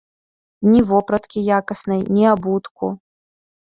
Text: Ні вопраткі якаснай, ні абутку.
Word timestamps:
Ні 0.69 0.81
вопраткі 0.91 1.39
якаснай, 1.59 2.01
ні 2.17 2.23
абутку. 2.33 2.85